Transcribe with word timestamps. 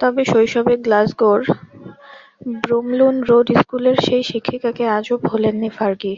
তবে 0.00 0.22
শৈশবে 0.26 0.74
গ্লাসগোর 0.84 1.40
ব্রুমলুন 2.62 3.16
রোড 3.28 3.46
স্কুলের 3.60 3.96
সেই 4.06 4.22
শিক্ষিকাকে 4.30 4.84
আজও 4.96 5.14
ভোলেননি 5.26 5.70
ফার্গি। 5.76 6.12